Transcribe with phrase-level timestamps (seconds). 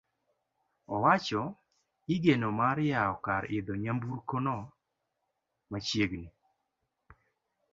[0.95, 1.41] Owacho
[2.15, 4.55] igeno mar yawo kar idho nyaburkono
[5.71, 6.27] machiegni.